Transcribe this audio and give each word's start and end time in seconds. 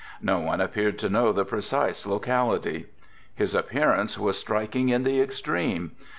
No 0.23 0.39
one 0.39 0.59
appeared 0.59 0.97
to 0.97 1.09
know 1.09 1.31
the 1.31 1.45
precise 1.45 2.07
locality. 2.07 2.87
His 3.35 3.53
appearance 3.53 4.17
was 4.17 4.35
striking 4.35 4.89
in 4.89 5.03
the 5.03 5.21
extreme. 5.21 5.91